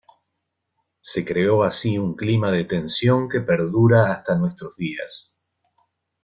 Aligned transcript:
Se 1.01 1.23
creó 1.23 1.61
así 1.63 1.99
un 1.99 2.15
clima 2.15 2.49
de 2.51 2.65
tensión 2.65 3.29
que 3.29 3.39
perdura 3.39 4.11
hasta 4.11 4.33
nuestros 4.35 4.75
días. 4.75 5.37